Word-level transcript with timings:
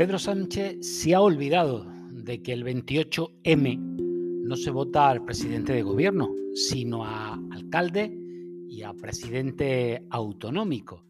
Pedro 0.00 0.18
Sánchez 0.18 0.78
se 0.80 1.14
ha 1.14 1.20
olvidado 1.20 1.84
de 2.10 2.40
que 2.40 2.54
el 2.54 2.64
28M 2.64 3.76
no 4.46 4.56
se 4.56 4.70
vota 4.70 5.10
al 5.10 5.22
presidente 5.26 5.74
de 5.74 5.82
gobierno, 5.82 6.30
sino 6.54 7.04
a 7.04 7.34
alcalde 7.50 8.10
y 8.66 8.82
a 8.82 8.94
presidente 8.94 10.02
autonómico. 10.08 11.04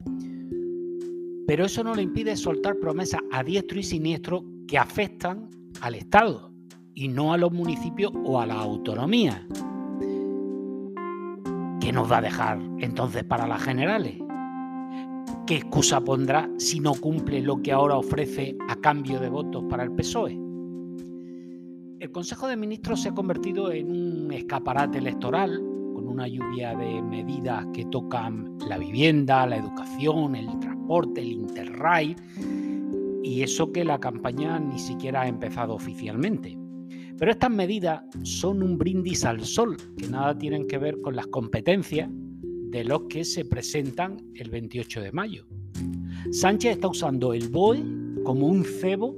Pero 1.47 1.66
eso 1.66 1.85
no 1.85 1.95
le 1.95 2.03
impide 2.03 2.35
soltar 2.35 2.80
promesas 2.80 3.21
a 3.30 3.45
diestro 3.45 3.79
y 3.79 3.85
siniestro 3.85 4.45
que 4.66 4.77
afectan 4.77 5.49
al 5.83 5.95
Estado 5.95 6.52
y 6.93 7.07
no 7.07 7.33
a 7.33 7.38
los 7.38 7.52
municipios 7.52 8.11
o 8.25 8.41
a 8.41 8.47
la 8.47 8.55
autonomía. 8.55 9.47
¿Qué 11.80 11.93
nos 11.93 12.11
va 12.11 12.19
a 12.19 12.23
dejar 12.23 12.61
entonces 12.80 13.23
para 13.23 13.47
las 13.47 13.63
generales? 13.63 14.16
¿Qué 15.51 15.57
excusa 15.57 16.01
pondrá 16.01 16.49
si 16.59 16.79
no 16.79 16.95
cumple 16.95 17.43
lo 17.43 17.61
que 17.61 17.73
ahora 17.73 17.97
ofrece 17.97 18.57
a 18.69 18.77
cambio 18.77 19.19
de 19.19 19.29
votos 19.29 19.65
para 19.69 19.83
el 19.83 19.91
PSOE? 19.91 20.39
El 21.99 22.13
Consejo 22.13 22.47
de 22.47 22.57
Ministros 22.57 23.02
se 23.02 23.09
ha 23.09 23.15
convertido 23.15 23.73
en 23.73 23.91
un 23.91 24.33
escaparate 24.33 24.99
electoral 24.99 25.61
con 25.93 26.07
una 26.07 26.29
lluvia 26.29 26.77
de 26.77 27.02
medidas 27.02 27.66
que 27.74 27.85
tocan 27.87 28.59
la 28.69 28.79
vivienda, 28.79 29.45
la 29.45 29.57
educación, 29.57 30.37
el 30.37 30.57
transporte, 30.61 31.21
el 31.21 31.33
interrail 31.33 32.15
y 33.24 33.43
eso 33.43 33.73
que 33.73 33.85
la 33.85 33.99
campaña 33.99 34.61
ni 34.61 34.79
siquiera 34.79 35.23
ha 35.23 35.27
empezado 35.27 35.74
oficialmente. 35.74 36.57
Pero 37.19 37.33
estas 37.33 37.51
medidas 37.51 38.05
son 38.23 38.63
un 38.63 38.79
brindis 38.79 39.24
al 39.24 39.45
sol 39.45 39.77
que 39.96 40.07
nada 40.07 40.39
tienen 40.39 40.69
que 40.69 40.79
ver 40.79 41.01
con 41.01 41.17
las 41.17 41.27
competencias 41.27 42.09
de 42.71 42.85
los 42.85 43.02
que 43.02 43.24
se 43.24 43.45
presentan 43.45 44.18
el 44.35 44.51
28 44.51 45.01
de 45.01 45.13
mayo. 45.13 45.46
Sánchez 46.30 46.73
está 46.73 46.88
usando 46.88 47.35
el 47.35 47.49
BOE 47.49 47.82
como 48.24 48.46
un 48.46 48.65
cebo 48.65 49.16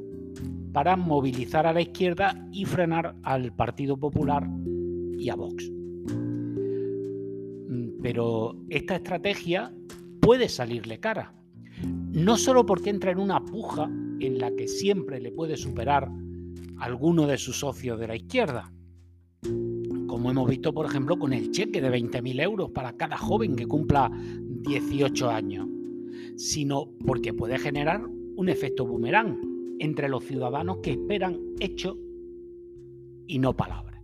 para 0.73 0.97
movilizar 0.97 1.67
a 1.67 1.73
la 1.73 1.83
izquierda 1.83 2.49
y 2.51 2.65
frenar 2.65 3.15
al 3.23 3.55
Partido 3.55 3.99
Popular 3.99 4.49
y 5.19 5.29
a 5.29 5.35
Vox. 5.35 5.71
Mm, 7.69 8.01
pero 8.03 8.57
esta 8.71 8.97
estrategia 8.97 9.73
puede 10.21 10.49
salirle 10.49 10.99
cara. 10.99 11.35
No 12.13 12.39
solo 12.39 12.65
porque 12.65 12.91
entra 12.91 13.11
en 13.11 13.19
una 13.19 13.45
puja 13.45 13.91
en 14.21 14.39
la 14.39 14.51
que 14.53 14.69
siempre 14.69 15.21
le 15.21 15.33
puede 15.33 15.57
superar 15.57 16.09
alguno 16.79 17.27
de 17.27 17.37
sus 17.39 17.59
socios 17.59 17.99
de 17.99 18.09
la 18.09 18.17
izquierda, 18.17 18.73
como 20.13 20.31
hemos 20.31 20.47
visto, 20.47 20.75
por 20.75 20.85
ejemplo, 20.85 21.19
con 21.19 21.33
el 21.33 21.53
cheque 21.53 21.81
de 21.81 21.91
20.000 21.91 22.43
euros 22.43 22.71
para 22.71 22.99
cada 22.99 23.17
joven 23.17 23.57
que 23.57 23.67
cumpla 23.67 24.11
18 24.13 25.31
años, 25.31 25.67
sino 26.37 26.91
porque 27.07 27.33
puede 27.33 27.59
generar 27.59 28.05
un 28.37 28.49
efecto 28.51 28.85
boomerang 28.85 29.41
entre 29.79 30.11
los 30.11 30.23
ciudadanos 30.25 30.81
que 30.83 30.91
esperan 30.91 31.41
hechos 31.61 31.97
y 33.27 33.39
no 33.39 33.57
palabras. 33.57 34.03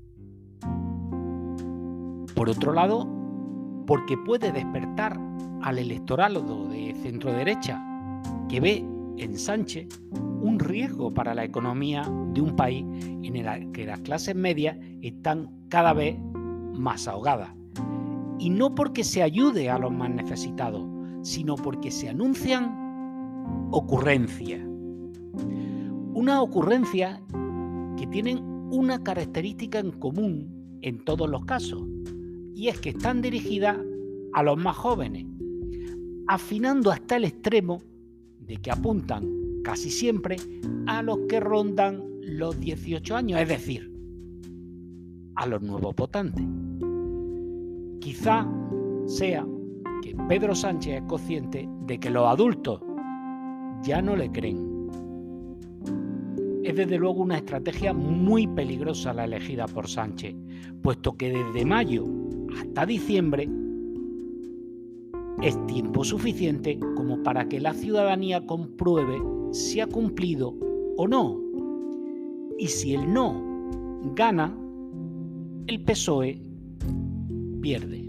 Por 2.35 2.49
otro 2.49 2.73
lado, 2.73 3.07
porque 3.87 4.17
puede 4.17 4.51
despertar 4.51 5.21
al 5.61 5.79
electorado 5.79 6.71
de 6.71 6.95
centro 7.03 7.35
derecha 7.35 7.85
que 8.49 8.61
ve 8.61 8.98
en 9.19 9.39
Sánchez 9.39 9.89
un 10.41 10.59
riesgo 10.59 11.13
para 11.13 11.35
la 11.35 11.45
economía 11.45 12.03
de 12.33 12.41
un 12.41 12.55
país 12.57 12.85
en 13.23 13.37
el 13.37 13.73
que 13.73 13.87
las 13.87 14.01
clases 14.01 14.35
medias 14.35 14.77
están 15.03 15.51
cada 15.69 15.93
vez 15.93 16.17
más 16.75 17.09
ahogadas. 17.09 17.51
Y 18.39 18.51
no 18.51 18.75
porque 18.75 19.03
se 19.03 19.23
ayude 19.23 19.69
a 19.69 19.79
los 19.79 19.93
más 19.93 20.11
necesitados, 20.11 20.87
sino 21.23 21.57
porque 21.57 21.91
se 21.91 22.09
anuncian 22.09 22.89
ocurrencias. 23.73 24.63
Una 26.15 26.41
ocurrencia 26.41 27.21
que 27.97 28.07
tienen 28.07 28.39
una 28.71 29.03
característica 29.03 29.81
en 29.81 29.91
común 29.93 30.79
en 30.83 31.05
todos 31.05 31.29
los 31.29 31.45
casos, 31.45 31.83
y 32.55 32.69
es 32.69 32.81
que 32.81 32.91
están 32.91 33.23
dirigidas 33.23 33.77
a 34.35 34.43
los 34.43 34.57
más 34.57 34.77
jóvenes, 34.77 35.27
afinando 36.29 36.91
hasta 36.91 37.17
el 37.17 37.25
extremo 37.25 37.81
de 38.41 38.57
que 38.57 38.71
apuntan 38.71 39.29
casi 39.63 39.91
siempre 39.91 40.37
a 40.87 41.03
los 41.03 41.19
que 41.29 41.41
rondan 41.41 42.03
los 42.23 42.59
18 42.59 43.17
años, 43.17 43.41
es 43.41 43.49
decir, 43.49 43.93
a 45.35 45.47
los 45.47 45.63
nuevos 45.63 45.95
votantes. 45.95 46.45
Quizá 48.01 48.47
sea 49.07 49.47
que 50.03 50.15
Pedro 50.29 50.55
Sánchez 50.55 50.97
es 50.97 51.03
consciente 51.03 51.69
de 51.87 51.99
que 51.99 52.11
los 52.11 52.27
adultos 52.27 52.81
ya 53.83 54.03
no 54.03 54.17
le 54.17 54.31
creen. 54.31 54.79
Es 56.65 56.77
desde 56.77 56.99
luego 56.99 57.23
una 57.23 57.39
estrategia 57.39 57.93
muy 57.95 58.47
peligrosa 58.47 59.15
la 59.15 59.25
elegida 59.25 59.67
por 59.67 59.89
Sánchez, 59.89 60.35
puesto 60.83 61.17
que 61.17 61.31
desde 61.31 61.65
mayo 61.65 62.05
hasta 62.59 62.85
diciembre 62.85 63.49
es 65.43 65.67
tiempo 65.67 66.05
suficiente 66.05 66.79
como 66.97 67.23
para 67.23 67.49
que 67.49 67.61
la 67.61 67.75
ciudadanía 67.75 68.45
compruebe 68.47 69.19
si 69.53 69.81
ha 69.81 69.87
cumplido 69.87 70.55
o 70.97 71.07
no. 71.07 71.41
Y 72.59 72.67
si 72.67 72.95
el 72.95 73.13
no 73.13 73.41
gana, 74.15 74.57
el 75.67 75.85
PSOE 75.85 76.43
pierde. 77.61 78.08